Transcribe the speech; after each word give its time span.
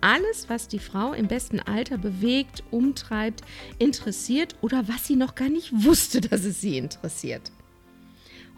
alles, 0.00 0.48
was 0.48 0.68
die 0.68 0.78
Frau 0.78 1.12
im 1.12 1.28
besten 1.28 1.60
Alter 1.60 1.98
bewegt, 1.98 2.62
umtreibt, 2.70 3.42
interessiert 3.78 4.56
oder 4.60 4.88
was 4.88 5.06
sie 5.06 5.16
noch 5.16 5.34
gar 5.34 5.48
nicht 5.48 5.72
wusste, 5.84 6.20
dass 6.20 6.44
es 6.44 6.60
sie 6.60 6.78
interessiert. 6.78 7.50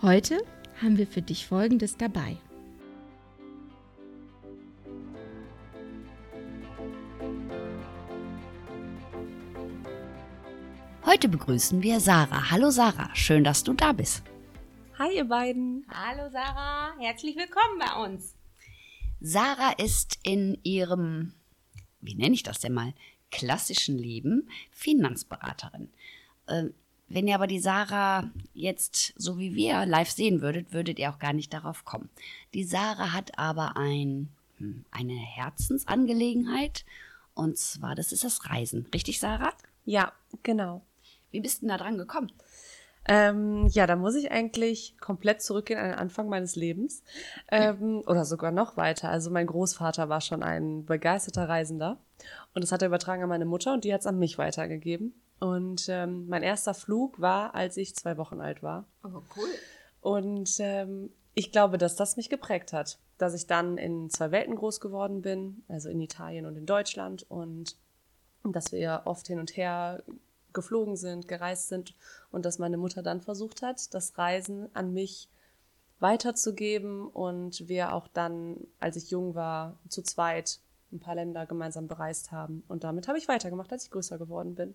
Heute 0.03 0.39
haben 0.83 0.97
wir 0.99 1.07
für 1.07 1.23
dich 1.23 1.47
Folgendes 1.47 1.97
dabei. 1.97 2.37
Heute 11.05 11.29
begrüßen 11.29 11.83
wir 11.83 11.99
Sarah. 11.99 12.51
Hallo 12.51 12.71
Sarah, 12.71 13.11
schön, 13.15 13.43
dass 13.43 13.65
du 13.65 13.73
da 13.73 13.93
bist. 13.93 14.23
Hi 14.99 15.17
ihr 15.17 15.25
beiden. 15.25 15.85
Hallo 15.93 16.31
Sarah, 16.31 16.93
herzlich 16.99 17.37
willkommen 17.37 17.79
bei 17.79 18.05
uns. 18.05 18.40
Sarah 19.21 19.73
ist 19.73 20.19
in 20.23 20.59
ihrem, 20.63 21.33
wie 22.01 22.15
nenne 22.15 22.35
ich 22.35 22.43
das 22.43 22.61
denn 22.61 22.75
mal, 22.75 22.95
klassischen 23.31 23.99
Leben 23.99 24.49
Finanzberaterin. 24.73 25.89
Äh, 26.47 26.65
wenn 27.09 27.27
ihr 27.27 27.35
aber 27.35 27.47
die 27.47 27.59
Sarah 27.59 28.31
jetzt 28.55 29.13
so 29.17 29.39
wie 29.39 29.55
wir 29.55 29.85
live 29.85 30.11
sehen 30.11 30.41
würdet, 30.41 30.73
würdet 30.73 30.99
ihr 30.99 31.11
auch 31.11 31.19
gar 31.19 31.33
nicht 31.33 31.53
darauf 31.53 31.85
kommen. 31.85 32.09
Die 32.55 32.65
Sarah 32.65 33.13
hat 33.13 33.37
aber 33.39 33.77
ein, 33.77 34.29
hm, 34.59 34.85
eine 34.91 35.17
Herzensangelegenheit 35.17 36.85
und 37.35 37.59
zwar, 37.59 37.95
das 37.95 38.13
ist 38.13 38.25
das 38.25 38.49
Reisen. 38.49 38.87
Richtig, 38.95 39.19
Sarah? 39.19 39.53
Ja, 39.85 40.13
genau. 40.43 40.83
Wie 41.31 41.41
bist 41.41 41.63
du 41.63 41.67
da 41.67 41.79
dran 41.79 41.99
gekommen? 41.99 42.33
Ähm, 43.13 43.67
ja, 43.67 43.89
da 43.89 43.97
muss 43.97 44.15
ich 44.15 44.31
eigentlich 44.31 44.97
komplett 45.01 45.43
zurückgehen 45.43 45.81
an 45.81 45.87
den 45.87 45.99
Anfang 45.99 46.29
meines 46.29 46.55
Lebens 46.55 47.03
ähm, 47.51 48.05
oder 48.07 48.25
sogar 48.25 48.53
noch 48.53 48.77
weiter. 48.77 49.09
Also 49.09 49.33
mein 49.33 49.49
Großvater 49.49 50.09
war 50.09 50.21
schon 50.21 50.45
ein 50.45 50.85
begeisterter 50.85 51.49
Reisender 51.49 51.99
und 52.55 52.63
das 52.63 52.71
hat 52.71 52.83
er 52.83 52.89
übertragen 52.89 53.25
an 53.25 53.29
meine 53.29 53.47
Mutter 53.47 53.73
und 53.73 53.83
die 53.83 53.93
hat 53.93 54.03
es 54.03 54.07
an 54.07 54.21
mich 54.21 54.39
weitergegeben. 54.39 55.21
Und 55.41 55.89
ähm, 55.89 56.29
mein 56.29 56.45
erster 56.45 56.73
Flug 56.73 57.21
war, 57.21 57.57
als 57.57 57.77
ich 57.79 57.97
zwei 57.97 58.17
Wochen 58.17 58.41
alt 58.41 58.63
war. 58.63 58.85
Oh, 59.03 59.23
cool. 59.37 59.49
Und 60.03 60.59
ähm, 60.61 61.11
ich 61.35 61.51
glaube, 61.51 61.79
dass 61.79 61.97
das 61.97 62.17
mich 62.17 62.31
geprägt 62.31 62.73
hat, 62.73 63.01
dass 63.19 63.35
ich 63.35 63.49
dann 63.49 63.77
in 63.77 64.09
zwei 64.11 64.31
Welten 64.31 64.55
groß 64.55 64.79
geworden 64.79 65.21
bin, 65.21 65.65
also 65.67 65.89
in 65.89 66.01
Italien 66.01 66.47
und 66.47 66.57
in 66.57 66.67
Deutschland 66.67 67.29
und 67.29 67.77
dass 68.45 68.71
wir 68.71 69.03
oft 69.07 69.27
hin 69.27 69.41
und 69.41 69.57
her 69.57 70.05
geflogen 70.53 70.97
sind, 70.97 71.29
gereist 71.29 71.69
sind 71.69 71.95
und 72.31 72.45
dass 72.45 72.59
meine 72.59 72.77
Mutter 72.77 73.03
dann 73.03 73.21
versucht 73.21 73.63
hat, 73.63 73.95
das 73.95 74.17
Reisen 74.19 74.69
an 74.75 74.93
mich 74.93 75.29
weiterzugeben 75.99 77.07
und 77.07 77.69
wir 77.69 77.93
auch 77.95 78.09
dann, 78.09 78.57
als 78.79 78.97
ich 78.97 79.11
jung 79.11 79.35
war, 79.35 79.79
zu 79.89 80.03
zweit 80.03 80.61
ein 80.93 80.99
paar 80.99 81.15
Länder 81.15 81.47
gemeinsam 81.47 81.87
bereist 81.87 82.33
haben. 82.33 82.65
Und 82.69 82.85
damit 82.85 83.07
habe 83.07 83.19
ich 83.19 83.29
weitergemacht, 83.29 83.73
als 83.73 83.85
ich 83.85 83.91
größer 83.91 84.19
geworden 84.19 84.55
bin. 84.55 84.75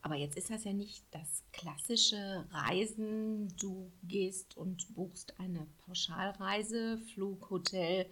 Aber 0.00 0.14
jetzt 0.14 0.36
ist 0.36 0.50
das 0.50 0.64
ja 0.64 0.72
nicht 0.72 1.04
das 1.10 1.42
klassische 1.52 2.46
Reisen. 2.50 3.54
Du 3.60 3.90
gehst 4.04 4.56
und 4.56 4.94
buchst 4.94 5.38
eine 5.38 5.66
Pauschalreise, 5.84 6.98
Flug, 7.14 7.50
Hotel, 7.50 8.06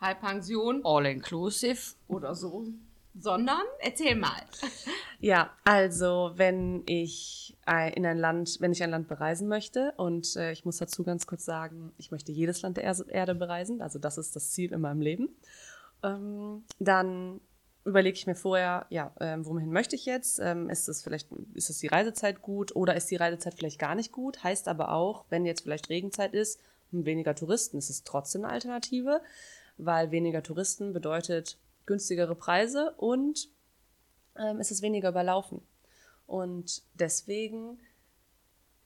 Halbpension, 0.00 0.80
all 0.84 1.06
inclusive 1.06 1.94
oder 2.08 2.34
so, 2.34 2.66
sondern 3.14 3.62
erzähl 3.80 4.16
mal. 4.16 4.40
Ja, 5.20 5.50
also 5.64 6.32
wenn 6.34 6.82
ich 6.86 7.56
in 7.94 8.06
ein 8.06 8.18
Land, 8.18 8.56
wenn 8.60 8.72
ich 8.72 8.82
ein 8.82 8.90
Land 8.90 9.06
bereisen 9.06 9.46
möchte 9.46 9.92
und 9.96 10.34
äh, 10.34 10.50
ich 10.50 10.64
muss 10.64 10.78
dazu 10.78 11.04
ganz 11.04 11.26
kurz 11.26 11.44
sagen, 11.44 11.92
ich 11.96 12.10
möchte 12.10 12.32
jedes 12.32 12.62
Land 12.62 12.76
der 12.76 12.84
Erde 12.84 13.34
bereisen, 13.36 13.80
also 13.82 14.00
das 14.00 14.18
ist 14.18 14.34
das 14.34 14.50
Ziel 14.50 14.72
in 14.72 14.80
meinem 14.80 15.00
Leben, 15.00 15.28
ähm, 16.02 16.64
dann 16.80 17.40
überlege 17.84 18.16
ich 18.16 18.26
mir 18.26 18.34
vorher, 18.34 18.86
ja, 18.90 19.12
ähm, 19.20 19.44
wohin 19.46 19.72
möchte 19.72 19.96
ich 19.96 20.06
jetzt? 20.06 20.38
Ähm, 20.40 20.70
ist 20.70 20.88
es 20.88 21.02
vielleicht, 21.02 21.28
ist 21.54 21.70
es 21.70 21.78
die 21.78 21.88
Reisezeit 21.88 22.42
gut 22.42 22.74
oder 22.76 22.94
ist 22.94 23.10
die 23.10 23.16
Reisezeit 23.16 23.54
vielleicht 23.54 23.78
gar 23.78 23.94
nicht 23.94 24.12
gut? 24.12 24.42
Heißt 24.42 24.68
aber 24.68 24.92
auch, 24.92 25.24
wenn 25.30 25.46
jetzt 25.46 25.62
vielleicht 25.62 25.88
Regenzeit 25.88 26.34
ist, 26.34 26.60
weniger 26.90 27.34
Touristen, 27.34 27.78
ist 27.78 27.90
es 27.90 28.04
trotzdem 28.04 28.44
eine 28.44 28.52
Alternative, 28.52 29.20
weil 29.78 30.10
weniger 30.10 30.42
Touristen 30.42 30.92
bedeutet 30.92 31.58
günstigere 31.86 32.34
Preise 32.34 32.94
und 32.96 33.48
ähm, 34.36 34.60
ist 34.60 34.70
es 34.70 34.82
weniger 34.82 35.10
überlaufen. 35.10 35.60
Und 36.26 36.82
deswegen 36.94 37.78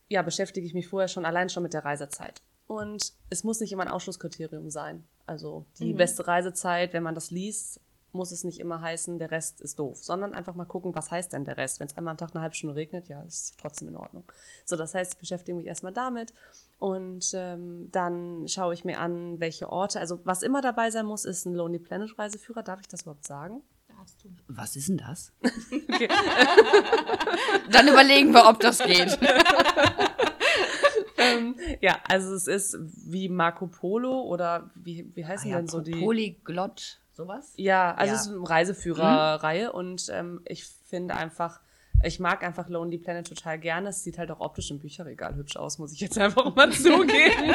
ja, 0.08 0.22
beschäftige 0.22 0.66
ich 0.66 0.74
mich 0.74 0.88
vorher 0.88 1.08
schon 1.08 1.24
allein 1.24 1.48
schon 1.48 1.62
mit 1.62 1.74
der 1.74 1.84
Reisezeit. 1.84 2.42
Und 2.66 3.12
es 3.30 3.44
muss 3.44 3.60
nicht 3.60 3.72
immer 3.72 3.84
ein 3.84 3.90
Ausschlusskriterium 3.90 4.70
sein. 4.70 5.04
Also 5.26 5.66
die 5.78 5.92
mhm. 5.92 5.98
beste 5.98 6.26
Reisezeit, 6.26 6.92
wenn 6.92 7.02
man 7.02 7.14
das 7.14 7.30
liest, 7.30 7.80
muss 8.16 8.32
es 8.32 8.44
nicht 8.44 8.58
immer 8.58 8.80
heißen, 8.80 9.18
der 9.18 9.30
Rest 9.30 9.60
ist 9.60 9.78
doof, 9.78 10.02
sondern 10.02 10.34
einfach 10.34 10.54
mal 10.54 10.64
gucken, 10.64 10.94
was 10.94 11.10
heißt 11.10 11.32
denn 11.32 11.44
der 11.44 11.56
Rest? 11.56 11.80
Wenn 11.80 11.86
es 11.86 11.96
einmal 11.96 12.12
am 12.12 12.18
Tag 12.18 12.30
eine 12.34 12.42
halbe 12.42 12.54
Stunde 12.54 12.74
regnet, 12.74 13.08
ja, 13.08 13.22
ist 13.22 13.56
trotzdem 13.60 13.88
in 13.88 13.96
Ordnung. 13.96 14.24
So, 14.64 14.76
das 14.76 14.94
heißt, 14.94 15.14
ich 15.14 15.18
beschäftige 15.18 15.56
mich 15.56 15.66
erstmal 15.66 15.92
damit 15.92 16.32
und 16.78 17.30
ähm, 17.34 17.88
dann 17.92 18.48
schaue 18.48 18.74
ich 18.74 18.84
mir 18.84 19.00
an, 19.00 19.40
welche 19.40 19.70
Orte, 19.70 20.00
also 20.00 20.20
was 20.24 20.42
immer 20.42 20.60
dabei 20.60 20.90
sein 20.90 21.06
muss, 21.06 21.24
ist 21.24 21.46
ein 21.46 21.54
Lonely 21.54 21.78
Planet 21.78 22.18
Reiseführer. 22.18 22.62
Darf 22.62 22.80
ich 22.80 22.88
das 22.88 23.02
überhaupt 23.02 23.26
sagen? 23.26 23.62
Darfst 23.88 24.24
du. 24.24 24.28
Was 24.48 24.76
ist 24.76 24.88
denn 24.88 24.98
das? 24.98 25.32
dann 27.70 27.88
überlegen 27.88 28.32
wir, 28.32 28.48
ob 28.48 28.60
das 28.60 28.78
geht. 28.78 29.18
ähm, 31.16 31.56
ja, 31.80 31.98
also 32.04 32.34
es 32.34 32.46
ist 32.46 32.78
wie 32.78 33.28
Marco 33.28 33.66
Polo 33.66 34.22
oder 34.22 34.70
wie, 34.74 35.10
wie 35.14 35.24
heißen 35.24 35.50
ah, 35.50 35.54
ja, 35.54 35.58
denn 35.58 35.68
so 35.68 35.80
die? 35.80 36.00
Polyglott, 36.00 37.00
sowas? 37.16 37.52
Ja, 37.56 37.94
also 37.94 38.14
ja. 38.14 38.20
es 38.20 38.26
ist 38.26 38.32
eine 38.32 38.48
Reiseführerreihe 38.48 39.68
mhm. 39.68 39.74
und 39.74 40.08
ähm, 40.10 40.40
ich 40.44 40.64
finde 40.64 41.14
einfach, 41.14 41.60
ich 42.02 42.20
mag 42.20 42.44
einfach 42.44 42.68
Lonely 42.68 42.98
Planet 42.98 43.26
total 43.26 43.58
gerne. 43.58 43.88
Es 43.88 44.04
sieht 44.04 44.18
halt 44.18 44.30
auch 44.30 44.40
optisch 44.40 44.70
im 44.70 44.78
Bücherregal 44.78 45.34
hübsch 45.34 45.56
aus, 45.56 45.78
muss 45.78 45.92
ich 45.92 46.00
jetzt 46.00 46.18
einfach 46.18 46.54
mal 46.54 46.70
zugeben. 46.72 47.54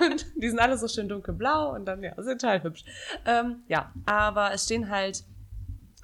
und 0.00 0.26
die 0.36 0.48
sind 0.48 0.58
alle 0.58 0.78
so 0.78 0.88
schön 0.88 1.08
dunkelblau 1.08 1.74
und 1.74 1.84
dann, 1.84 2.02
ja, 2.02 2.14
sind 2.22 2.40
total 2.40 2.62
hübsch. 2.62 2.84
Ähm, 3.26 3.62
ja, 3.68 3.92
aber 4.06 4.52
es 4.52 4.64
stehen 4.64 4.88
halt 4.88 5.24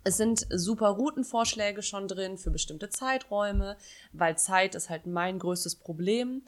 es 0.04 0.18
sind 0.18 0.46
super 0.50 0.88
Routenvorschläge 0.88 1.82
schon 1.82 2.08
drin 2.08 2.36
für 2.36 2.50
bestimmte 2.50 2.90
Zeiträume, 2.90 3.76
weil 4.12 4.36
Zeit 4.36 4.74
ist 4.74 4.90
halt 4.90 5.06
mein 5.06 5.38
größtes 5.38 5.76
Problem 5.76 6.42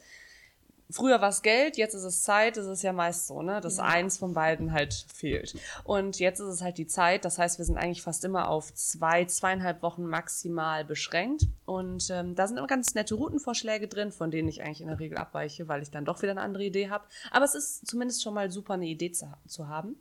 früher 0.91 1.21
war 1.21 1.31
es 1.31 1.43
Geld, 1.43 1.77
jetzt 1.77 1.95
ist 1.95 2.05
es 2.05 2.23
Zeit, 2.23 2.57
das 2.57 2.67
ist 2.67 2.83
ja 2.83 2.93
meist 2.93 3.27
so, 3.27 3.43
ne, 3.43 3.61
dass 3.61 3.79
ja. 3.79 3.85
eins 3.85 4.19
von 4.19 4.35
beiden 4.35 4.73
halt 4.73 5.07
fehlt. 5.13 5.57
Und 5.85 6.19
jetzt 6.19 6.41
ist 6.41 6.49
es 6.49 6.63
halt 6.63 6.79
die 6.79 6.87
Zeit, 6.87 7.25
das 7.25 7.39
heißt, 7.39 7.59
wir 7.59 7.65
sind 7.65 7.77
eigentlich 7.77 8.03
fast 8.03 8.25
immer 8.25 8.49
auf 8.49 8.73
zwei, 8.75 9.25
zweieinhalb 9.25 9.83
Wochen 9.83 10.07
maximal 10.07 10.85
beschränkt. 10.85 11.47
Und 11.65 12.09
ähm, 12.11 12.35
da 12.35 12.47
sind 12.47 12.57
immer 12.57 12.67
ganz 12.67 12.95
nette 12.95 13.15
Routenvorschläge 13.15 13.89
drin, 13.89 14.13
von 14.13 14.31
denen 14.31 14.49
ich 14.49 14.63
eigentlich 14.63 14.81
in 14.81 14.89
der 14.89 15.01
Regel 15.01 15.19
abweiche, 15.19 15.69
weil 15.69 15.83
ich 15.83 15.91
dann 15.91 16.05
doch 16.05 16.23
wieder 16.23 16.33
eine 16.33 16.43
andere 16.43 16.65
Idee 16.65 16.91
habe. 16.91 17.05
Aber 17.31 17.45
es 17.45 17.55
ist 17.55 17.87
zumindest 17.87 18.23
schon 18.23 18.35
mal 18.35 18.51
super, 18.51 18.75
eine 18.75 18.87
Idee 18.87 19.13
zu, 19.13 19.33
zu 19.47 19.69
haben. 19.69 19.97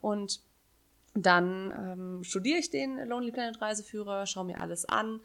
Und 0.00 0.40
dann 1.14 1.72
ähm, 1.76 2.24
studiere 2.24 2.58
ich 2.58 2.70
den 2.70 2.96
Lonely 3.08 3.32
Planet 3.32 3.60
Reiseführer, 3.60 4.26
schaue 4.26 4.44
mir 4.44 4.60
alles 4.60 4.84
an 4.84 5.20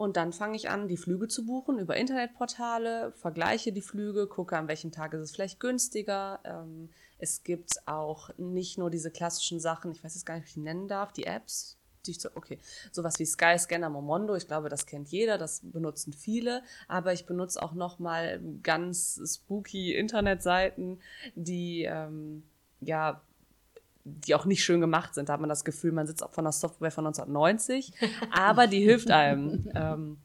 und 0.00 0.16
dann 0.16 0.32
fange 0.32 0.56
ich 0.56 0.70
an, 0.70 0.88
die 0.88 0.96
Flüge 0.96 1.28
zu 1.28 1.44
buchen 1.44 1.78
über 1.78 1.94
Internetportale, 1.94 3.12
vergleiche 3.12 3.70
die 3.70 3.82
Flüge, 3.82 4.28
gucke, 4.28 4.56
an 4.56 4.66
welchem 4.66 4.92
Tag 4.92 5.12
ist 5.12 5.20
es 5.20 5.32
vielleicht 5.32 5.60
günstiger. 5.60 6.40
Ähm, 6.42 6.88
es 7.18 7.44
gibt 7.44 7.86
auch 7.86 8.30
nicht 8.38 8.78
nur 8.78 8.88
diese 8.88 9.10
klassischen 9.10 9.60
Sachen, 9.60 9.92
ich 9.92 10.02
weiß 10.02 10.14
jetzt 10.14 10.24
gar 10.24 10.36
nicht, 10.36 10.44
wie 10.44 10.48
ich 10.48 10.54
die 10.54 10.60
nennen 10.60 10.88
darf, 10.88 11.12
die 11.12 11.24
Apps. 11.24 11.76
Die 12.06 12.12
ich 12.12 12.20
so, 12.22 12.30
okay, 12.34 12.58
sowas 12.92 13.18
wie 13.18 13.26
Skyscanner, 13.26 13.90
Momondo, 13.90 14.36
ich 14.36 14.46
glaube, 14.46 14.70
das 14.70 14.86
kennt 14.86 15.10
jeder, 15.10 15.36
das 15.36 15.60
benutzen 15.62 16.14
viele, 16.14 16.62
aber 16.88 17.12
ich 17.12 17.26
benutze 17.26 17.62
auch 17.62 17.74
nochmal 17.74 18.40
ganz 18.62 19.20
spooky 19.22 19.94
Internetseiten, 19.94 20.98
die 21.34 21.82
ähm, 21.82 22.44
ja 22.80 23.20
die 24.04 24.34
auch 24.34 24.44
nicht 24.46 24.64
schön 24.64 24.80
gemacht 24.80 25.14
sind. 25.14 25.28
Da 25.28 25.34
hat 25.34 25.40
man 25.40 25.48
das 25.48 25.64
Gefühl, 25.64 25.92
man 25.92 26.06
sitzt 26.06 26.22
auch 26.22 26.32
von 26.32 26.44
der 26.44 26.52
Software 26.52 26.90
von 26.90 27.06
1990, 27.06 27.92
aber 28.32 28.66
die 28.66 28.80
hilft 28.80 29.10
einem. 29.10 29.70
Ähm, 29.74 30.18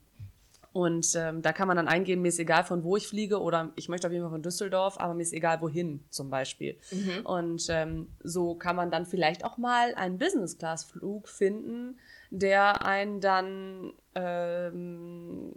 Und 0.72 1.16
ähm, 1.16 1.42
da 1.42 1.54
kann 1.54 1.70
man 1.70 1.78
dann 1.78 1.88
eingeben, 1.88 2.22
mir 2.22 2.28
ist 2.28 2.40
egal, 2.40 2.66
von 2.66 2.84
wo 2.84 2.98
ich 2.98 3.08
fliege 3.08 3.40
oder 3.40 3.72
ich 3.78 3.88
möchte 3.88 4.08
auf 4.08 4.12
jeden 4.12 4.26
Fall 4.26 4.32
von 4.32 4.44
Düsseldorf, 4.44 5.00
aber 5.00 5.14
mir 5.14 5.22
ist 5.22 5.32
egal, 5.32 5.62
wohin 5.62 6.04
zum 6.10 6.30
Beispiel. 6.30 6.78
Und 7.24 7.68
ähm, 7.70 8.10
so 8.22 8.56
kann 8.56 8.76
man 8.76 8.92
dann 8.92 9.06
vielleicht 9.06 9.46
auch 9.46 9.58
mal 9.58 9.96
einen 9.96 10.18
Business-Class-Flug 10.18 11.30
finden, 11.30 11.98
der 12.30 12.86
einen 12.86 13.22
dann 13.22 13.94
ähm, 14.16 15.54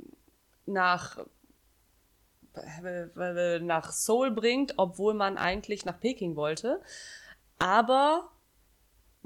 nach, 0.67 1.19
äh, 2.55 3.59
nach 3.61 3.91
Seoul 3.91 4.31
bringt, 4.31 4.75
obwohl 4.77 5.15
man 5.15 5.37
eigentlich 5.37 5.85
nach 5.85 5.99
Peking 5.99 6.37
wollte. 6.37 6.81
Aber 7.59 8.31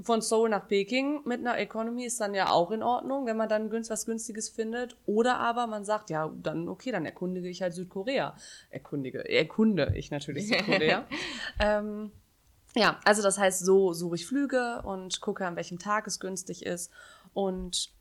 von 0.01 0.21
Seoul 0.21 0.49
nach 0.49 0.67
Peking 0.67 1.21
mit 1.25 1.39
einer 1.39 1.57
Economy 1.57 2.05
ist 2.05 2.19
dann 2.19 2.33
ja 2.33 2.49
auch 2.49 2.71
in 2.71 2.83
Ordnung, 2.83 3.25
wenn 3.25 3.37
man 3.37 3.47
dann 3.47 3.69
günst, 3.69 3.89
was 3.89 4.05
Günstiges 4.05 4.49
findet. 4.49 4.97
Oder 5.05 5.37
aber 5.39 5.67
man 5.67 5.85
sagt, 5.85 6.09
ja, 6.09 6.31
dann 6.41 6.67
okay, 6.67 6.91
dann 6.91 7.05
erkundige 7.05 7.47
ich 7.47 7.61
halt 7.61 7.73
Südkorea. 7.73 8.35
Erkundige, 8.69 9.27
erkunde 9.27 9.93
ich 9.95 10.11
natürlich 10.11 10.47
Südkorea. 10.47 11.07
ähm, 11.59 12.11
ja, 12.75 12.99
also 13.05 13.21
das 13.21 13.37
heißt, 13.37 13.63
so 13.63 13.93
suche 13.93 14.15
ich 14.15 14.25
Flüge 14.25 14.81
und 14.83 15.21
gucke, 15.21 15.45
an 15.45 15.55
welchem 15.55 15.79
Tag 15.79 16.07
es 16.07 16.19
günstig 16.19 16.65
ist. 16.65 16.91
Und 17.33 17.93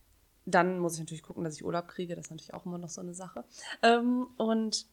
dann 0.44 0.78
muss 0.78 0.94
ich 0.94 1.00
natürlich 1.00 1.22
gucken, 1.22 1.44
dass 1.44 1.54
ich 1.54 1.64
Urlaub 1.64 1.88
kriege. 1.88 2.16
Das 2.16 2.26
ist 2.26 2.30
natürlich 2.30 2.54
auch 2.54 2.66
immer 2.66 2.78
noch 2.78 2.88
so 2.88 3.00
eine 3.00 3.14
Sache. 3.14 3.44
Ähm, 3.82 4.28
und 4.38 4.86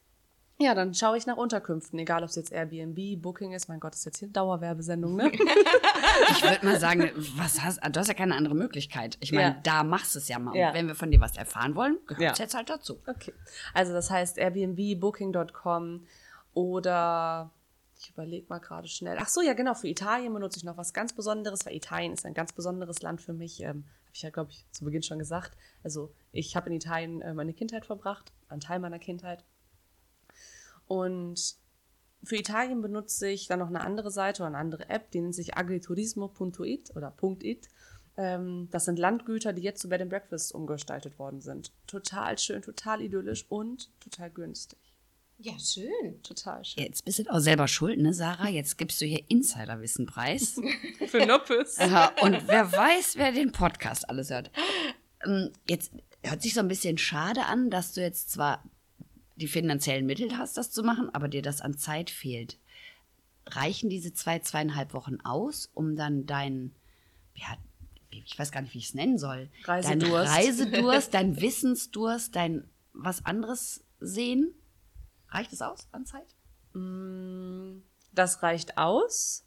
ja, 0.60 0.74
dann 0.74 0.92
schaue 0.94 1.16
ich 1.16 1.26
nach 1.26 1.36
Unterkünften, 1.36 1.98
egal 1.98 2.22
ob 2.22 2.28
es 2.28 2.36
jetzt 2.36 2.52
Airbnb, 2.52 3.20
Booking 3.22 3.52
ist. 3.52 3.68
Mein 3.68 3.80
Gott, 3.80 3.92
das 3.92 4.00
ist 4.00 4.04
jetzt 4.06 4.18
hier 4.18 4.26
eine 4.26 4.32
Dauerwerbesendung, 4.32 5.16
ne? 5.16 5.32
Ich 6.32 6.42
würde 6.42 6.64
mal 6.64 6.78
sagen, 6.78 7.10
was 7.36 7.62
hast, 7.62 7.80
du 7.82 7.98
hast 7.98 8.08
ja 8.08 8.14
keine 8.14 8.34
andere 8.36 8.54
Möglichkeit. 8.54 9.16
Ich 9.20 9.32
meine, 9.32 9.54
Ja. 9.54 9.60
da 9.62 9.84
machst 9.84 10.14
du 10.14 10.18
es 10.18 10.28
ja 10.28 10.38
mal. 10.38 10.52
Und 10.52 10.58
Ja. 10.58 10.74
wenn 10.74 10.86
wir 10.86 10.94
von 10.94 11.10
dir 11.10 11.20
was 11.20 11.36
erfahren 11.36 11.74
wollen, 11.74 11.98
gehört 12.06 12.22
Ja. 12.22 12.32
es 12.32 12.38
jetzt 12.38 12.54
halt 12.54 12.68
dazu. 12.70 13.00
Okay. 13.06 13.32
Also 13.74 13.92
das 13.92 14.10
heißt 14.10 14.38
Airbnb, 14.38 15.00
Booking.com 15.00 16.06
oder 16.52 17.50
ich 17.98 18.10
überlege 18.10 18.46
mal 18.48 18.58
gerade 18.58 18.88
schnell. 18.88 19.16
Ach 19.20 19.28
so, 19.28 19.40
ja 19.42 19.52
genau, 19.52 19.74
für 19.74 19.88
Italien 19.88 20.32
benutze 20.32 20.58
ich 20.58 20.64
noch 20.64 20.76
was 20.76 20.92
ganz 20.92 21.12
Besonderes, 21.12 21.66
weil 21.66 21.74
Italien 21.74 22.12
ist 22.12 22.24
ein 22.24 22.34
ganz 22.34 22.52
besonderes 22.52 23.02
Land 23.02 23.20
für 23.20 23.32
mich. 23.32 23.60
Ähm, 23.62 23.84
habe 24.04 24.14
ich 24.14 24.22
ja, 24.22 24.30
glaube 24.30 24.50
ich, 24.50 24.64
zu 24.72 24.84
Beginn 24.84 25.02
schon 25.02 25.18
gesagt. 25.18 25.56
Also 25.84 26.12
ich 26.32 26.56
habe 26.56 26.68
in 26.70 26.76
Italien 26.76 27.20
äh, 27.20 27.34
meine 27.34 27.52
Kindheit 27.52 27.86
verbracht, 27.86 28.32
einen 28.48 28.60
Teil 28.60 28.78
meiner 28.80 28.98
Kindheit. 28.98 29.44
Und 30.90 31.54
für 32.24 32.34
Italien 32.34 32.82
benutze 32.82 33.28
ich 33.28 33.46
dann 33.46 33.60
noch 33.60 33.68
eine 33.68 33.82
andere 33.82 34.10
Seite 34.10 34.42
oder 34.42 34.48
eine 34.48 34.58
andere 34.58 34.88
App, 34.88 35.12
die 35.12 35.20
nennt 35.20 35.36
sich 35.36 35.56
agriturismo.it 35.56 36.96
oder 36.96 37.14
.it. 37.42 37.68
Ähm, 38.16 38.66
das 38.72 38.86
sind 38.86 38.98
Landgüter, 38.98 39.52
die 39.52 39.62
jetzt 39.62 39.82
zu 39.82 39.88
Bed 39.88 40.00
and 40.00 40.10
Breakfast 40.10 40.52
umgestaltet 40.52 41.16
worden 41.20 41.40
sind. 41.40 41.70
Total 41.86 42.36
schön, 42.38 42.60
total 42.60 43.02
idyllisch 43.02 43.46
und 43.48 43.88
total 44.00 44.30
günstig. 44.30 44.80
Ja, 45.38 45.56
schön. 45.60 46.20
Total 46.24 46.64
schön. 46.64 46.82
Jetzt 46.82 47.04
bist 47.04 47.20
du 47.20 47.30
auch 47.30 47.38
selber 47.38 47.68
schuld, 47.68 48.00
ne, 48.00 48.12
Sarah? 48.12 48.48
Jetzt 48.48 48.76
gibst 48.76 49.00
du 49.00 49.04
hier 49.04 49.22
Insiderwissen 49.28 50.06
preis. 50.06 50.60
Für 51.06 51.24
Nuppes. 51.24 51.78
Aha, 51.78 52.10
und 52.20 52.48
wer 52.48 52.72
weiß, 52.72 53.14
wer 53.14 53.30
den 53.30 53.52
Podcast 53.52 54.10
alles 54.10 54.30
hört. 54.30 54.50
Ähm, 55.24 55.52
Jetzt 55.68 55.92
hört 56.24 56.42
sich 56.42 56.52
so 56.52 56.60
ein 56.60 56.68
bisschen 56.68 56.98
schade 56.98 57.44
an, 57.44 57.70
dass 57.70 57.92
du 57.92 58.00
jetzt 58.00 58.32
zwar 58.32 58.64
die 59.40 59.48
finanziellen 59.48 60.06
Mittel 60.06 60.36
hast, 60.36 60.56
das 60.56 60.70
zu 60.70 60.82
machen, 60.82 61.12
aber 61.14 61.28
dir 61.28 61.42
das 61.42 61.60
an 61.60 61.76
Zeit 61.76 62.10
fehlt. 62.10 62.58
Reichen 63.46 63.90
diese 63.90 64.12
zwei, 64.12 64.38
zweieinhalb 64.38 64.94
Wochen 64.94 65.20
aus, 65.22 65.70
um 65.74 65.96
dann 65.96 66.26
dein, 66.26 66.74
ja, 67.34 67.56
ich 68.10 68.38
weiß 68.38 68.52
gar 68.52 68.62
nicht, 68.62 68.74
wie 68.74 68.78
ich 68.78 68.88
es 68.88 68.94
nennen 68.94 69.18
soll, 69.18 69.48
dein 69.66 69.76
Reisedurst. 69.76 70.32
Reisedurst, 70.32 71.14
dein 71.14 71.40
Wissensdurst, 71.40 72.36
dein 72.36 72.68
was 72.92 73.24
anderes 73.24 73.84
sehen? 73.98 74.54
Reicht 75.28 75.52
es 75.52 75.62
aus 75.62 75.88
an 75.92 76.06
Zeit? 76.06 76.34
Das 78.12 78.42
reicht 78.42 78.78
aus. 78.78 79.44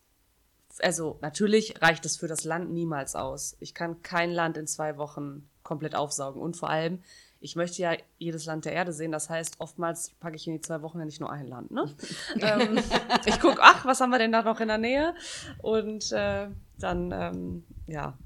Also 0.80 1.20
natürlich 1.22 1.82
reicht 1.82 2.06
es 2.06 2.18
für 2.18 2.28
das 2.28 2.44
Land 2.46 2.72
niemals 2.72 3.16
aus. 3.16 3.56
Ich 3.60 3.74
kann 3.74 4.02
kein 4.02 4.32
Land 4.32 4.58
in 4.58 4.68
zwei 4.68 4.98
Wochen 4.98 5.50
komplett 5.62 5.96
aufsaugen. 5.96 6.42
Und 6.42 6.58
vor 6.58 6.70
allem, 6.70 7.02
ich 7.44 7.58
möchte 7.58 7.82
ja 7.82 7.98
jedes 8.18 8.46
Land 8.46 8.64
der 8.64 8.72
Erde 8.72 8.94
sehen. 8.94 9.12
Das 9.12 9.30
heißt, 9.30 9.56
oftmals 9.60 10.12
packe 10.22 10.38
ich 10.38 10.48
in 10.48 10.54
die 10.54 10.62
zwei 10.62 10.82
Wochen 10.82 11.00
ja 11.00 11.06
nicht 11.06 11.20
nur 11.20 11.30
ein 11.30 11.46
Land. 11.46 11.72
Ne? 11.72 11.94
ähm, 12.40 12.80
ich 13.26 13.40
gucke, 13.42 13.60
ach, 13.62 13.86
was 13.86 14.00
haben 14.00 14.12
wir 14.12 14.18
denn 14.18 14.32
da 14.32 14.44
noch 14.44 14.62
in 14.62 14.70
der 14.70 14.78
Nähe? 14.78 15.14
Und 15.62 16.14
äh, 16.14 16.48
dann, 16.80 17.12
ähm, 17.12 17.64
ja, 17.86 18.18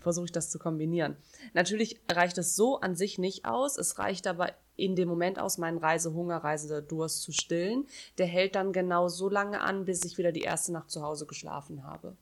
versuche 0.00 0.24
ich 0.24 0.32
das 0.32 0.50
zu 0.50 0.58
kombinieren. 0.58 1.16
Natürlich 1.54 2.00
reicht 2.10 2.36
es 2.38 2.56
so 2.56 2.80
an 2.80 2.96
sich 2.96 3.18
nicht 3.18 3.44
aus. 3.44 3.78
Es 3.78 3.98
reicht 3.98 4.26
aber 4.26 4.52
in 4.74 4.96
dem 4.96 5.08
Moment 5.08 5.38
aus, 5.38 5.58
meinen 5.58 5.78
Reisehunger, 5.78 6.38
Reisedurst 6.38 7.22
zu 7.22 7.30
stillen. 7.30 7.86
Der 8.18 8.26
hält 8.26 8.56
dann 8.56 8.72
genau 8.72 9.08
so 9.08 9.28
lange 9.28 9.60
an, 9.60 9.84
bis 9.84 10.04
ich 10.04 10.18
wieder 10.18 10.32
die 10.32 10.42
erste 10.42 10.72
Nacht 10.72 10.90
zu 10.90 11.02
Hause 11.02 11.26
geschlafen 11.26 11.84
habe. 11.84 12.16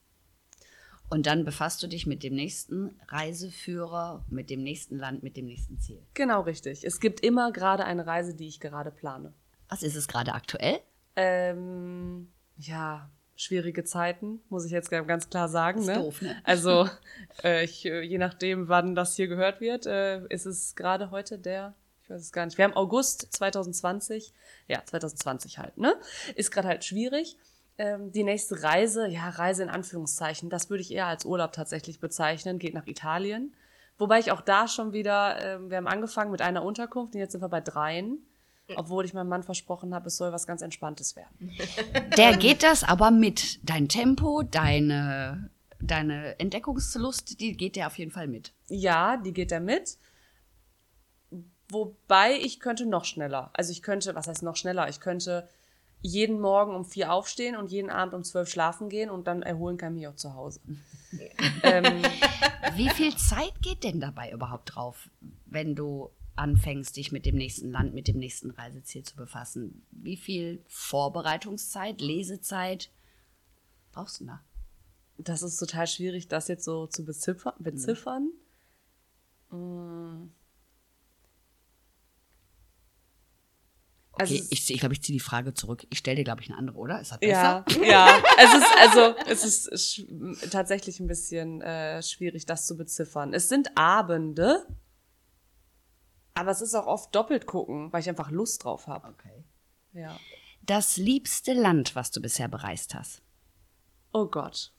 Und 1.08 1.26
dann 1.26 1.44
befasst 1.44 1.82
du 1.82 1.86
dich 1.86 2.06
mit 2.06 2.22
dem 2.22 2.34
nächsten 2.34 2.98
Reiseführer, 3.08 4.24
mit 4.28 4.50
dem 4.50 4.62
nächsten 4.62 4.98
Land, 4.98 5.22
mit 5.22 5.36
dem 5.36 5.46
nächsten 5.46 5.78
Ziel. 5.78 6.02
Genau 6.14 6.40
richtig. 6.42 6.84
Es 6.84 7.00
gibt 7.00 7.20
immer 7.20 7.52
gerade 7.52 7.84
eine 7.84 8.06
Reise, 8.06 8.34
die 8.34 8.48
ich 8.48 8.58
gerade 8.58 8.90
plane. 8.90 9.32
Was 9.68 9.82
ist 9.82 9.94
es 9.94 10.08
gerade 10.08 10.34
aktuell? 10.34 10.80
Ähm, 11.14 12.28
ja, 12.56 13.08
schwierige 13.36 13.84
Zeiten, 13.84 14.40
muss 14.48 14.64
ich 14.64 14.72
jetzt 14.72 14.90
ganz 14.90 15.30
klar 15.30 15.48
sagen. 15.48 15.80
Ist 15.80 15.86
ne? 15.86 15.94
doof, 15.94 16.22
ne? 16.22 16.36
Also, 16.42 16.88
äh, 17.44 17.64
ich, 17.64 17.84
äh, 17.86 18.00
je 18.02 18.18
nachdem, 18.18 18.68
wann 18.68 18.94
das 18.94 19.14
hier 19.14 19.28
gehört 19.28 19.60
wird, 19.60 19.86
äh, 19.86 20.26
ist 20.28 20.46
es 20.46 20.74
gerade 20.74 21.10
heute 21.10 21.38
der, 21.38 21.74
ich 22.02 22.10
weiß 22.10 22.20
es 22.20 22.32
gar 22.32 22.46
nicht, 22.46 22.58
wir 22.58 22.64
haben 22.64 22.76
August 22.76 23.32
2020, 23.32 24.32
ja, 24.68 24.82
2020 24.84 25.58
halt, 25.58 25.78
ne? 25.78 25.94
Ist 26.34 26.50
gerade 26.50 26.68
halt 26.68 26.84
schwierig. 26.84 27.36
Ähm, 27.78 28.10
die 28.12 28.24
nächste 28.24 28.62
Reise, 28.62 29.06
ja, 29.08 29.28
Reise 29.28 29.62
in 29.62 29.68
Anführungszeichen, 29.68 30.48
das 30.48 30.70
würde 30.70 30.80
ich 30.80 30.92
eher 30.92 31.06
als 31.06 31.24
Urlaub 31.24 31.52
tatsächlich 31.52 32.00
bezeichnen, 32.00 32.58
geht 32.58 32.74
nach 32.74 32.86
Italien. 32.86 33.54
Wobei 33.98 34.18
ich 34.18 34.30
auch 34.30 34.40
da 34.40 34.68
schon 34.68 34.92
wieder, 34.92 35.42
ähm, 35.42 35.70
wir 35.70 35.76
haben 35.78 35.86
angefangen 35.86 36.30
mit 36.30 36.42
einer 36.42 36.62
Unterkunft 36.62 37.14
und 37.14 37.20
jetzt 37.20 37.32
sind 37.32 37.42
wir 37.42 37.48
bei 37.48 37.60
dreien. 37.60 38.18
Obwohl 38.74 39.04
ich 39.04 39.14
meinem 39.14 39.28
Mann 39.28 39.44
versprochen 39.44 39.94
habe, 39.94 40.08
es 40.08 40.16
soll 40.16 40.32
was 40.32 40.46
ganz 40.46 40.60
Entspanntes 40.60 41.14
werden. 41.14 41.52
Der 42.16 42.36
geht 42.36 42.64
das 42.64 42.82
aber 42.82 43.12
mit. 43.12 43.60
Dein 43.62 43.88
Tempo, 43.88 44.42
deine, 44.42 45.50
deine 45.80 46.38
Entdeckungslust, 46.40 47.38
die 47.38 47.56
geht 47.56 47.76
der 47.76 47.86
auf 47.86 47.96
jeden 47.96 48.10
Fall 48.10 48.26
mit. 48.26 48.52
Ja, 48.68 49.18
die 49.18 49.32
geht 49.32 49.52
er 49.52 49.60
mit. 49.60 49.98
Wobei 51.68 52.34
ich 52.34 52.58
könnte 52.58 52.86
noch 52.86 53.04
schneller. 53.04 53.50
Also 53.52 53.70
ich 53.70 53.82
könnte, 53.82 54.16
was 54.16 54.26
heißt 54.26 54.42
noch 54.42 54.56
schneller? 54.56 54.88
Ich 54.88 54.98
könnte 55.00 55.48
jeden 56.02 56.40
Morgen 56.40 56.74
um 56.74 56.84
vier 56.84 57.12
aufstehen 57.12 57.56
und 57.56 57.70
jeden 57.70 57.90
Abend 57.90 58.14
um 58.14 58.24
zwölf 58.24 58.48
schlafen 58.48 58.88
gehen 58.88 59.10
und 59.10 59.26
dann 59.26 59.42
erholen 59.42 59.76
kann 59.76 59.94
ich 59.94 60.00
mich 60.00 60.08
auch 60.08 60.16
zu 60.16 60.34
Hause. 60.34 60.60
ähm, 61.62 62.02
Wie 62.74 62.90
viel 62.90 63.16
Zeit 63.16 63.54
geht 63.62 63.84
denn 63.84 64.00
dabei 64.00 64.30
überhaupt 64.30 64.74
drauf, 64.74 65.10
wenn 65.46 65.74
du 65.74 66.10
anfängst, 66.36 66.96
dich 66.96 67.12
mit 67.12 67.26
dem 67.26 67.36
nächsten 67.36 67.70
Land, 67.70 67.94
mit 67.94 68.08
dem 68.08 68.18
nächsten 68.18 68.50
Reiseziel 68.50 69.02
zu 69.02 69.16
befassen? 69.16 69.86
Wie 69.90 70.16
viel 70.16 70.62
Vorbereitungszeit, 70.68 72.00
Lesezeit 72.00 72.90
brauchst 73.92 74.20
du 74.20 74.26
da? 74.26 74.40
das 75.18 75.42
ist 75.42 75.56
total 75.56 75.86
schwierig, 75.86 76.28
das 76.28 76.48
jetzt 76.48 76.64
so 76.64 76.86
zu 76.86 77.04
beziffer 77.04 77.54
beziffern. 77.58 78.30
Mm. 79.50 80.28
Okay, 84.18 84.38
es- 84.38 84.50
ich, 84.50 84.70
ich 84.74 84.80
glaube, 84.80 84.94
ich 84.94 85.02
ziehe 85.02 85.14
die 85.16 85.20
Frage 85.24 85.52
zurück. 85.54 85.86
Ich 85.90 85.98
stelle 85.98 86.16
dir, 86.16 86.24
glaube 86.24 86.40
ich, 86.42 86.48
eine 86.48 86.58
andere, 86.58 86.76
oder? 86.78 87.00
Ist 87.00 87.12
das 87.12 87.18
Ja, 87.22 87.60
besser? 87.60 87.84
ja. 87.86 88.22
Es 88.38 88.54
ist 88.54 88.66
also 88.80 89.14
es 89.26 89.44
ist 89.68 90.06
tatsächlich 90.50 91.00
ein 91.00 91.06
bisschen 91.06 91.60
äh, 91.62 92.02
schwierig, 92.02 92.46
das 92.46 92.66
zu 92.66 92.76
beziffern. 92.76 93.32
Es 93.34 93.48
sind 93.48 93.76
Abende, 93.76 94.66
aber 96.34 96.50
es 96.50 96.60
ist 96.60 96.74
auch 96.74 96.86
oft 96.86 97.14
doppelt 97.14 97.46
gucken, 97.46 97.92
weil 97.92 98.00
ich 98.00 98.08
einfach 98.08 98.30
Lust 98.30 98.64
drauf 98.64 98.86
habe. 98.86 99.08
Okay. 99.08 99.44
Ja. 99.92 100.18
Das 100.62 100.96
liebste 100.96 101.52
Land, 101.52 101.94
was 101.94 102.10
du 102.10 102.20
bisher 102.20 102.48
bereist 102.48 102.94
hast. 102.94 103.22
Oh 104.12 104.26
Gott. 104.26 104.72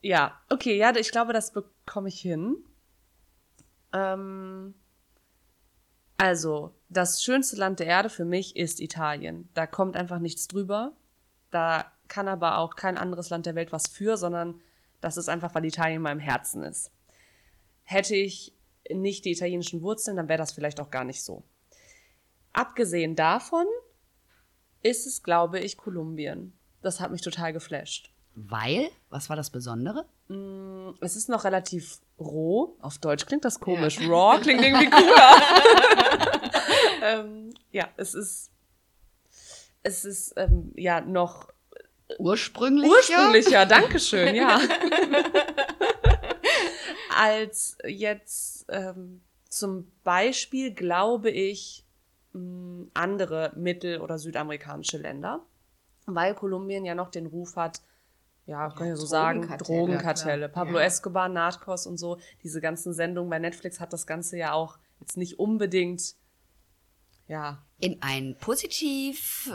Ja, 0.00 0.40
okay, 0.48 0.76
ja, 0.76 0.94
ich 0.94 1.10
glaube, 1.10 1.32
das 1.32 1.52
bekomme 1.52 2.08
ich 2.08 2.20
hin. 2.20 2.56
Ähm, 3.92 4.74
also, 6.18 6.74
das 6.88 7.22
schönste 7.22 7.56
Land 7.56 7.78
der 7.78 7.86
Erde 7.86 8.10
für 8.10 8.24
mich 8.24 8.56
ist 8.56 8.80
Italien. 8.80 9.48
Da 9.54 9.66
kommt 9.66 9.96
einfach 9.96 10.18
nichts 10.18 10.48
drüber. 10.48 10.92
Da 11.50 11.90
kann 12.08 12.28
aber 12.28 12.58
auch 12.58 12.74
kein 12.74 12.98
anderes 12.98 13.30
Land 13.30 13.46
der 13.46 13.54
Welt 13.54 13.72
was 13.72 13.86
für, 13.86 14.16
sondern 14.16 14.60
das 15.00 15.16
ist 15.16 15.28
einfach, 15.28 15.54
weil 15.54 15.64
Italien 15.64 15.96
in 15.96 16.02
meinem 16.02 16.18
Herzen 16.18 16.62
ist. 16.64 16.90
Hätte 17.84 18.16
ich 18.16 18.52
nicht 18.90 19.24
die 19.24 19.32
italienischen 19.32 19.82
Wurzeln, 19.82 20.16
dann 20.16 20.28
wäre 20.28 20.38
das 20.38 20.52
vielleicht 20.52 20.80
auch 20.80 20.90
gar 20.90 21.04
nicht 21.04 21.22
so. 21.22 21.44
Abgesehen 22.52 23.14
davon 23.14 23.66
ist 24.82 25.06
es, 25.06 25.22
glaube 25.22 25.60
ich, 25.60 25.76
Kolumbien. 25.76 26.52
Das 26.82 27.00
hat 27.00 27.10
mich 27.10 27.20
total 27.20 27.52
geflasht. 27.52 28.12
Weil, 28.34 28.88
was 29.10 29.28
war 29.28 29.36
das 29.36 29.50
Besondere? 29.50 30.06
Mm, 30.28 30.90
Es 31.00 31.16
ist 31.16 31.28
noch 31.28 31.44
relativ 31.44 32.00
roh. 32.18 32.76
Auf 32.80 32.98
Deutsch 32.98 33.26
klingt 33.26 33.44
das 33.44 33.60
komisch. 33.60 33.98
Raw 34.08 34.40
klingt 34.40 34.62
irgendwie 34.62 34.90
cooler. 34.90 35.32
ähm, 37.02 37.54
ja, 37.70 37.88
es 37.96 38.14
ist, 38.14 38.50
es 39.82 40.04
ist 40.04 40.34
ähm, 40.36 40.72
ja 40.76 41.00
noch 41.00 41.48
Ursprünglich? 42.18 42.90
ursprünglicher. 42.90 43.66
Dankeschön, 43.66 44.34
ja. 44.34 44.58
Als 47.14 47.76
jetzt 47.86 48.64
ähm, 48.70 49.20
zum 49.48 49.90
Beispiel 50.04 50.72
glaube 50.72 51.30
ich 51.30 51.84
mh, 52.32 52.86
andere 52.94 53.52
mittel- 53.56 54.00
oder 54.00 54.18
südamerikanische 54.18 54.98
Länder, 54.98 55.44
weil 56.06 56.34
Kolumbien 56.34 56.84
ja 56.84 56.94
noch 56.94 57.10
den 57.10 57.26
Ruf 57.26 57.56
hat, 57.56 57.82
ja, 58.48 58.70
kann 58.70 58.90
ich 58.90 58.96
so 58.98 59.04
sagen, 59.04 59.46
Drogenkartelle, 59.58 60.42
ja. 60.42 60.48
Pablo 60.48 60.78
Ja. 60.78 60.86
Escobar, 60.86 61.28
Narcos 61.28 61.86
und 61.86 61.98
so, 61.98 62.18
diese 62.42 62.62
ganzen 62.62 62.94
Sendungen 62.94 63.28
bei 63.28 63.38
Netflix 63.38 63.78
hat 63.78 63.92
das 63.92 64.06
Ganze 64.06 64.38
ja 64.38 64.52
auch 64.52 64.78
jetzt 65.00 65.18
nicht 65.18 65.38
unbedingt, 65.38 66.14
ja, 67.26 67.62
In 67.78 67.98
ein 68.00 68.36
positiv. 68.40 69.52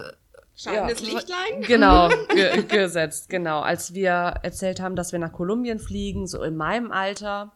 Scheinendes 0.55 1.01
Ja. 1.01 1.13
Lichtlein. 1.15 1.62
Genau, 1.63 2.09
ge 2.29 2.62
gesetzt, 2.63 3.29
genau. 3.29 3.62
Als 3.62 3.95
wir 3.95 4.12
erzählt 4.43 4.79
haben, 4.79 4.95
dass 4.95 5.12
wir 5.12 5.17
nach 5.17 5.31
Kolumbien 5.33 5.79
fliegen, 5.79 6.27
so 6.27 6.43
in 6.43 6.55
meinem 6.55 6.91
Alter 6.91 7.51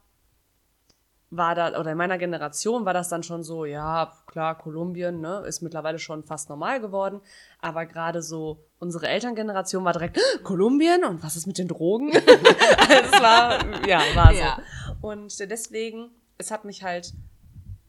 war 1.29 1.53
da, 1.53 1.79
oder 1.79 1.91
in 1.91 1.97
meiner 1.97 2.17
Generation 2.17 2.85
war 2.85 2.95
das 2.95 3.09
dann 3.09 3.21
schon 3.21 3.43
so, 3.43 3.65
ja, 3.65 4.11
klar, 4.25 4.57
Kolumbien, 4.57 5.21
ne, 5.21 5.43
ist 5.45 5.61
mittlerweile 5.61 5.99
schon 5.99 6.23
fast 6.23 6.49
normal 6.49 6.81
geworden. 6.81 7.21
Aber 7.59 7.85
gerade 7.85 8.23
so 8.23 8.65
unsere 8.79 9.07
Elterngeneration 9.07 9.83
war 9.83 9.93
direkt, 9.93 10.17
"Ah, 10.17 10.37
Kolumbien 10.43 11.03
und 11.03 11.23
was 11.23 11.35
ist 11.35 11.47
mit 11.47 11.57
den 11.57 11.67
Drogen? 11.67 12.09
es 12.11 13.11
war, 13.21 13.87
ja, 13.87 14.01
war 14.15 14.33
so. 14.33 14.39
Ja. 14.39 14.61
Und 15.01 15.39
deswegen, 15.39 16.09
es 16.37 16.51
hat 16.51 16.65
mich 16.65 16.83
halt 16.83 17.13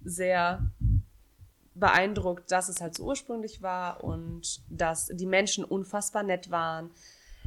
sehr 0.03 0.71
beeindruckt, 1.75 2.51
dass 2.51 2.69
es 2.69 2.81
halt 2.81 2.97
so 2.97 3.05
ursprünglich 3.05 3.63
war 3.63 4.03
und 4.03 4.63
dass 4.69 5.07
die 5.07 5.27
Menschen 5.27 5.65
unfassbar 5.65 6.23
nett 6.23 6.51
waren. 6.51 6.91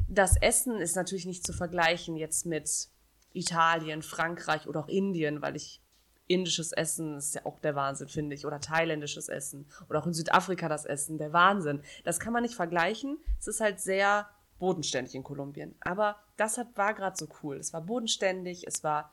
Das 0.07 0.38
Essen 0.41 0.79
ist 0.79 0.95
natürlich 0.95 1.25
nicht 1.25 1.45
zu 1.45 1.53
vergleichen 1.53 2.15
jetzt 2.15 2.45
mit 2.45 2.89
Italien, 3.33 4.01
Frankreich 4.01 4.67
oder 4.67 4.81
auch 4.81 4.88
Indien, 4.88 5.41
weil 5.41 5.55
ich 5.55 5.81
indisches 6.34 6.72
Essen 6.72 7.18
ist 7.18 7.36
ja 7.36 7.46
auch 7.46 7.60
der 7.60 7.76
Wahnsinn, 7.76 8.10
finde 8.10 8.36
ich, 8.36 8.46
oder 8.46 8.60
thailändisches 8.60 9.30
Essen 9.30 9.66
oder 9.90 10.00
auch 10.00 10.08
in 10.08 10.14
Südafrika 10.14 10.70
das 10.70 10.86
Essen, 10.86 11.18
der 11.18 11.34
Wahnsinn. 11.34 11.82
Das 12.04 12.20
kann 12.20 12.34
man 12.34 12.44
nicht 12.44 12.56
vergleichen. 12.56 13.18
Es 13.40 13.48
ist 13.48 13.62
halt 13.62 13.80
sehr 13.80 14.30
bodenständig 14.60 15.16
in 15.16 15.24
Kolumbien. 15.24 15.76
Aber 15.82 16.18
das 16.38 16.58
hat, 16.58 16.76
war 16.76 16.94
gerade 16.94 17.18
so 17.18 17.28
cool. 17.42 17.58
Es 17.58 17.74
war 17.74 17.82
bodenständig, 17.82 18.68
es 18.68 18.84
war 18.84 19.12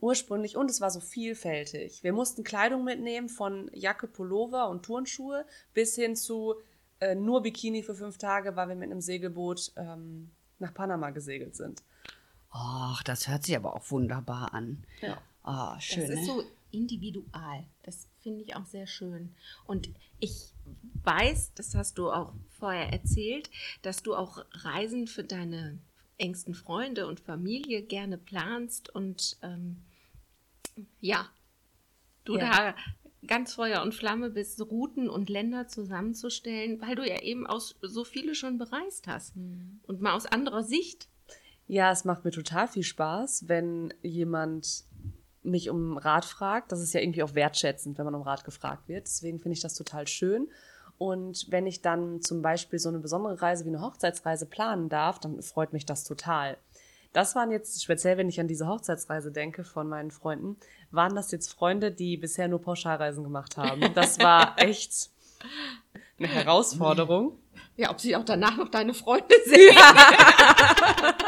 ursprünglich 0.00 0.56
und 0.56 0.70
es 0.70 0.80
war 0.80 0.90
so 0.90 1.00
vielfältig. 1.00 2.02
Wir 2.02 2.12
mussten 2.12 2.44
Kleidung 2.44 2.84
mitnehmen 2.84 3.28
von 3.28 3.70
Jacke, 3.72 4.06
Pullover 4.06 4.68
und 4.68 4.84
Turnschuhe 4.84 5.46
bis 5.72 5.94
hin 5.94 6.14
zu 6.14 6.56
äh, 7.00 7.14
nur 7.14 7.42
Bikini 7.42 7.82
für 7.82 7.94
fünf 7.94 8.18
Tage, 8.18 8.54
weil 8.56 8.68
wir 8.68 8.76
mit 8.76 8.90
einem 8.90 9.00
Segelboot 9.00 9.72
ähm, 9.76 10.30
nach 10.58 10.74
Panama 10.74 11.10
gesegelt 11.10 11.56
sind. 11.56 11.82
Ach, 12.50 13.02
das 13.02 13.28
hört 13.28 13.44
sich 13.44 13.56
aber 13.56 13.74
auch 13.74 13.90
wunderbar 13.90 14.54
an. 14.54 14.84
Ja. 15.00 15.18
Ah, 15.42 15.78
schön. 15.80 16.00
Das 16.02 16.10
ist 16.10 16.20
ne? 16.20 16.26
so 16.26 16.44
individual. 16.70 17.64
Das 17.82 18.08
finde 18.20 18.42
ich 18.42 18.54
auch 18.56 18.66
sehr 18.66 18.86
schön. 18.86 19.34
Und 19.64 19.88
ich 20.20 20.52
weiß, 21.04 21.54
das 21.54 21.74
hast 21.74 21.98
du 21.98 22.10
auch 22.10 22.32
vorher 22.50 22.92
erzählt, 22.92 23.50
dass 23.82 24.02
du 24.02 24.14
auch 24.14 24.44
Reisen 24.52 25.06
für 25.06 25.24
deine 25.24 25.78
engsten 26.18 26.54
Freunde 26.54 27.06
und 27.06 27.20
Familie 27.20 27.82
gerne 27.82 28.18
planst 28.18 28.94
und 28.94 29.38
ähm, 29.42 29.82
ja, 31.00 31.28
du 32.24 32.36
Ja. 32.36 32.50
da 32.50 32.74
ganz 33.26 33.54
Feuer 33.54 33.82
und 33.82 33.94
Flamme 33.94 34.30
bist, 34.30 34.60
Routen 34.60 35.08
und 35.08 35.28
Länder 35.28 35.68
zusammenzustellen, 35.68 36.80
weil 36.80 36.94
du 36.94 37.06
ja 37.06 37.20
eben 37.22 37.46
aus 37.46 37.76
so 37.82 38.04
viele 38.04 38.34
schon 38.34 38.58
bereist 38.58 39.06
hast 39.06 39.34
und 39.36 40.00
mal 40.00 40.14
aus 40.14 40.26
anderer 40.26 40.62
Sicht. 40.62 41.08
Ja, 41.66 41.92
es 41.92 42.04
macht 42.04 42.24
mir 42.24 42.30
total 42.30 42.66
viel 42.68 42.82
Spaß, 42.82 43.48
wenn 43.48 43.92
jemand 44.02 44.84
mich 45.48 45.70
um 45.70 45.96
Rat 45.98 46.24
fragt. 46.24 46.72
Das 46.72 46.80
ist 46.80 46.92
ja 46.92 47.00
irgendwie 47.00 47.22
auch 47.22 47.34
wertschätzend, 47.34 47.98
wenn 47.98 48.04
man 48.04 48.14
um 48.14 48.22
Rat 48.22 48.44
gefragt 48.44 48.88
wird. 48.88 49.06
Deswegen 49.06 49.38
finde 49.38 49.54
ich 49.54 49.62
das 49.62 49.74
total 49.74 50.06
schön. 50.06 50.48
Und 50.98 51.46
wenn 51.50 51.66
ich 51.66 51.80
dann 51.80 52.20
zum 52.22 52.42
Beispiel 52.42 52.78
so 52.78 52.88
eine 52.88 52.98
besondere 52.98 53.40
Reise 53.40 53.64
wie 53.64 53.68
eine 53.68 53.80
Hochzeitsreise 53.80 54.46
planen 54.46 54.88
darf, 54.88 55.20
dann 55.20 55.40
freut 55.42 55.72
mich 55.72 55.86
das 55.86 56.04
total. 56.04 56.58
Das 57.12 57.34
waren 57.34 57.50
jetzt, 57.50 57.82
speziell 57.82 58.18
wenn 58.18 58.28
ich 58.28 58.40
an 58.40 58.48
diese 58.48 58.66
Hochzeitsreise 58.66 59.32
denke 59.32 59.64
von 59.64 59.88
meinen 59.88 60.10
Freunden, 60.10 60.56
waren 60.90 61.14
das 61.14 61.30
jetzt 61.30 61.52
Freunde, 61.52 61.90
die 61.90 62.16
bisher 62.16 62.48
nur 62.48 62.60
Pauschalreisen 62.60 63.24
gemacht 63.24 63.56
haben. 63.56 63.94
Das 63.94 64.18
war 64.18 64.54
echt 64.58 65.10
eine 66.18 66.28
Herausforderung. 66.28 67.38
Ja, 67.78 67.90
ob 67.92 68.00
sie 68.00 68.16
auch 68.16 68.24
danach 68.24 68.56
noch 68.56 68.70
deine 68.70 68.92
Freunde 68.92 69.36
sind. 69.44 69.72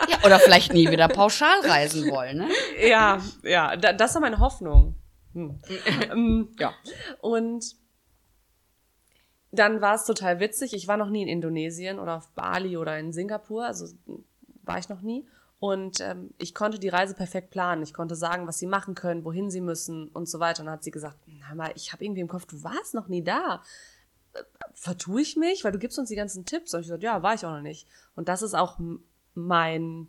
Ja, 0.09 0.19
oder 0.25 0.41
vielleicht 0.41 0.73
nie 0.73 0.91
wieder 0.91 1.07
pauschal 1.07 1.61
reisen 1.61 2.11
wollen, 2.11 2.39
ne? 2.39 2.49
Ja, 2.83 3.23
ja, 3.45 3.77
da, 3.77 3.93
das 3.93 4.15
war 4.15 4.21
meine 4.21 4.41
Hoffnung. 4.41 4.97
Hm. 5.33 5.61
Ähm, 6.11 6.49
ja. 6.59 6.75
Und 7.21 7.77
dann 9.53 9.81
war 9.81 9.95
es 9.95 10.05
total 10.05 10.41
witzig. 10.41 10.75
Ich 10.75 10.89
war 10.89 10.97
noch 10.97 11.09
nie 11.09 11.23
in 11.23 11.29
Indonesien 11.29 12.01
oder 12.01 12.17
auf 12.17 12.29
Bali 12.31 12.77
oder 12.77 12.99
in 12.99 13.13
Singapur, 13.13 13.65
also 13.65 13.87
war 14.65 14.79
ich 14.79 14.89
noch 14.89 15.03
nie. 15.03 15.25
Und 15.61 16.01
ähm, 16.01 16.35
ich 16.39 16.53
konnte 16.53 16.81
die 16.81 16.89
Reise 16.89 17.15
perfekt 17.15 17.51
planen. 17.51 17.85
Ich 17.85 17.95
konnte 17.95 18.17
sagen, 18.17 18.49
was 18.49 18.59
sie 18.59 18.67
machen 18.67 18.97
können, 18.97 19.25
wohin 19.25 19.53
sie 19.53 19.61
müssen 19.61 20.09
und 20.09 20.29
so 20.29 20.41
weiter. 20.41 20.63
Und 20.63 20.67
dann 20.67 20.75
hat 20.75 20.85
sie 20.85 20.91
gesagt, 20.91 21.19
na 21.27 21.55
mal, 21.55 21.71
ich 21.77 21.93
habe 21.93 22.05
irgendwie 22.05 22.23
im 22.23 22.29
Kopf, 22.29 22.47
du 22.47 22.65
warst 22.65 22.95
noch 22.95 23.07
nie 23.07 23.23
da. 23.23 23.63
Vertue 24.75 25.21
ich 25.21 25.37
mich? 25.37 25.65
Weil 25.65 25.73
du 25.73 25.79
gibst 25.79 25.99
uns 25.99 26.09
die 26.09 26.17
ganzen 26.17 26.45
Tipps. 26.45 26.75
Und 26.75 26.81
ich 26.81 26.87
gesagt, 26.87 27.03
ja, 27.03 27.23
war 27.23 27.35
ich 27.35 27.45
auch 27.45 27.53
noch 27.53 27.63
nicht. 27.63 27.87
Und 28.15 28.29
das 28.29 28.43
ist 28.43 28.55
auch 28.55 28.79
mein 29.35 30.09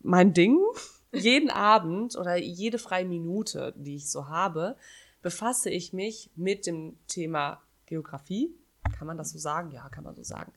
mein 0.00 0.32
Ding. 0.32 0.58
Jeden 1.12 1.50
Abend 1.50 2.16
oder 2.16 2.36
jede 2.36 2.78
freie 2.78 3.04
Minute, 3.04 3.74
die 3.76 3.96
ich 3.96 4.10
so 4.10 4.28
habe, 4.28 4.76
befasse 5.20 5.68
ich 5.68 5.92
mich 5.92 6.30
mit 6.36 6.66
dem 6.66 6.96
Thema 7.06 7.60
Geografie. 7.84 8.54
Kann 8.96 9.06
man 9.06 9.18
das 9.18 9.30
so 9.30 9.38
sagen? 9.38 9.72
Ja, 9.72 9.88
kann 9.90 10.04
man 10.04 10.14
so 10.14 10.22
sagen. 10.22 10.52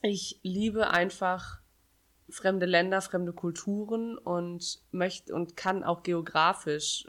Ich 0.00 0.38
liebe 0.42 0.90
einfach 0.90 1.60
fremde 2.30 2.66
Länder, 2.66 3.00
fremde 3.00 3.32
Kulturen 3.32 4.16
und 4.16 4.80
möchte 4.92 5.34
und 5.34 5.56
kann 5.56 5.82
auch 5.82 6.02
geografisch 6.02 7.06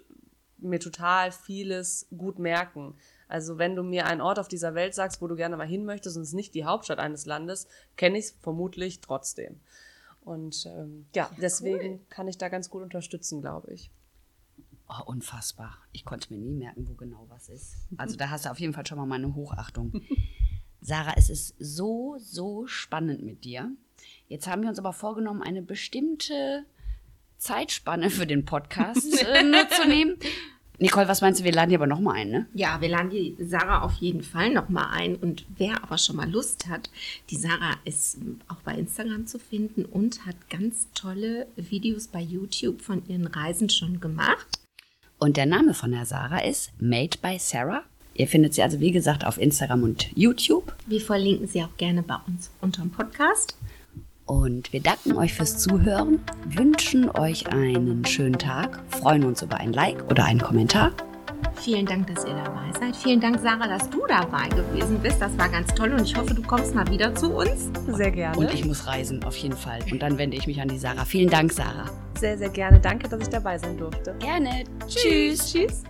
mir 0.63 0.79
total 0.79 1.31
vieles 1.31 2.07
gut 2.15 2.39
merken. 2.39 2.95
Also 3.27 3.57
wenn 3.57 3.75
du 3.75 3.83
mir 3.83 4.05
einen 4.05 4.21
Ort 4.21 4.39
auf 4.39 4.47
dieser 4.47 4.75
Welt 4.75 4.93
sagst, 4.93 5.21
wo 5.21 5.27
du 5.27 5.35
gerne 5.35 5.57
mal 5.57 5.67
hin 5.67 5.85
möchtest 5.85 6.17
und 6.17 6.23
es 6.23 6.29
ist 6.29 6.35
nicht 6.35 6.55
die 6.55 6.65
Hauptstadt 6.65 6.99
eines 6.99 7.25
Landes, 7.25 7.67
kenne 7.97 8.17
ich 8.17 8.25
es 8.25 8.31
vermutlich 8.41 9.01
trotzdem. 9.01 9.59
Und 10.21 10.65
ähm, 10.67 11.07
ja, 11.15 11.29
deswegen 11.41 12.07
kann 12.09 12.27
ich 12.27 12.37
da 12.37 12.49
ganz 12.49 12.69
gut 12.69 12.83
unterstützen, 12.83 13.41
glaube 13.41 13.73
ich. 13.73 13.91
Oh, 14.87 15.03
unfassbar. 15.05 15.77
Ich 15.91 16.05
konnte 16.05 16.33
mir 16.33 16.39
nie 16.39 16.53
merken, 16.53 16.87
wo 16.87 16.93
genau 16.93 17.25
was 17.29 17.49
ist. 17.49 17.75
Also 17.97 18.15
da 18.17 18.29
hast 18.29 18.45
du 18.45 18.51
auf 18.51 18.59
jeden 18.59 18.73
Fall 18.73 18.85
schon 18.85 18.97
mal 18.97 19.05
meine 19.05 19.33
Hochachtung. 19.33 20.01
Sarah, 20.81 21.13
es 21.15 21.29
ist 21.29 21.55
so, 21.59 22.17
so 22.19 22.67
spannend 22.67 23.23
mit 23.23 23.45
dir. 23.45 23.71
Jetzt 24.27 24.47
haben 24.47 24.61
wir 24.61 24.69
uns 24.69 24.79
aber 24.79 24.93
vorgenommen, 24.93 25.41
eine 25.41 25.61
bestimmte 25.61 26.65
Zeitspanne 27.37 28.09
für 28.09 28.27
den 28.27 28.45
Podcast 28.45 29.21
äh, 29.21 29.43
nur 29.51 29.67
zu 29.69 29.87
nehmen. 29.87 30.17
Nicole, 30.79 31.07
was 31.07 31.21
meinst 31.21 31.39
du? 31.39 31.43
Wir 31.43 31.51
laden 31.51 31.69
die 31.69 31.75
aber 31.75 31.87
noch 31.87 31.99
mal 31.99 32.13
ein, 32.13 32.29
ne? 32.29 32.47
Ja, 32.53 32.81
wir 32.81 32.89
laden 32.89 33.11
die 33.11 33.35
Sarah 33.39 33.83
auf 33.83 33.93
jeden 33.95 34.23
Fall 34.23 34.51
nochmal 34.51 34.87
ein. 34.91 35.15
Und 35.15 35.45
wer 35.57 35.83
aber 35.83 35.97
schon 35.97 36.15
mal 36.15 36.29
Lust 36.29 36.67
hat, 36.67 36.89
die 37.29 37.37
Sarah 37.37 37.75
ist 37.85 38.17
auch 38.47 38.61
bei 38.63 38.73
Instagram 38.73 39.27
zu 39.27 39.37
finden 39.37 39.85
und 39.85 40.25
hat 40.25 40.49
ganz 40.49 40.87
tolle 40.95 41.47
Videos 41.55 42.07
bei 42.07 42.21
YouTube 42.21 42.81
von 42.81 43.07
ihren 43.07 43.27
Reisen 43.27 43.69
schon 43.69 43.99
gemacht. 43.99 44.47
Und 45.19 45.37
der 45.37 45.45
Name 45.45 45.73
von 45.73 45.91
der 45.91 46.05
Sarah 46.05 46.43
ist 46.43 46.71
Made 46.81 47.17
by 47.21 47.37
Sarah. 47.39 47.83
Ihr 48.15 48.27
findet 48.27 48.53
sie 48.53 48.61
also, 48.61 48.79
wie 48.79 48.91
gesagt, 48.91 49.25
auf 49.25 49.37
Instagram 49.39 49.83
und 49.83 50.09
YouTube. 50.15 50.75
Wir 50.85 51.01
verlinken 51.01 51.47
sie 51.47 51.63
auch 51.63 51.77
gerne 51.77 52.03
bei 52.03 52.17
uns 52.27 52.51
unterm 52.61 52.89
Podcast. 52.89 53.55
Und 54.25 54.71
wir 54.71 54.81
danken 54.81 55.17
euch 55.17 55.33
fürs 55.33 55.57
Zuhören, 55.59 56.19
wünschen 56.45 57.09
euch 57.09 57.47
einen 57.47 58.05
schönen 58.05 58.37
Tag, 58.39 58.79
freuen 58.89 59.25
uns 59.25 59.41
über 59.41 59.57
ein 59.57 59.73
Like 59.73 60.09
oder 60.09 60.25
einen 60.25 60.41
Kommentar. 60.41 60.91
Vielen 61.55 61.85
Dank, 61.85 62.07
dass 62.07 62.25
ihr 62.25 62.33
dabei 62.33 62.71
seid. 62.79 62.95
Vielen 62.95 63.19
Dank, 63.19 63.39
Sarah, 63.39 63.67
dass 63.67 63.89
du 63.89 64.05
dabei 64.07 64.47
gewesen 64.49 64.99
bist. 64.99 65.21
Das 65.21 65.37
war 65.37 65.49
ganz 65.49 65.73
toll 65.73 65.91
und 65.91 66.01
ich 66.01 66.15
hoffe, 66.15 66.33
du 66.33 66.41
kommst 66.41 66.73
mal 66.73 66.87
wieder 66.89 67.13
zu 67.15 67.31
uns. 67.35 67.69
Sehr 67.91 68.11
gerne. 68.11 68.37
Und 68.37 68.53
ich 68.53 68.65
muss 68.65 68.87
reisen, 68.87 69.23
auf 69.23 69.35
jeden 69.37 69.55
Fall. 69.55 69.79
Und 69.91 70.01
dann 70.01 70.17
wende 70.17 70.35
ich 70.37 70.47
mich 70.47 70.59
an 70.61 70.67
die 70.67 70.77
Sarah. 70.77 71.05
Vielen 71.05 71.29
Dank, 71.29 71.51
Sarah. 71.51 71.85
sehr, 72.19 72.37
sehr 72.37 72.49
gerne. 72.49 72.79
Danke, 72.79 73.07
dass 73.07 73.21
ich 73.21 73.29
dabei 73.29 73.57
sein 73.57 73.77
durfte. 73.77 74.15
Gerne. 74.19 74.63
Tschüss. 74.87 75.51
Tschüss. 75.51 75.83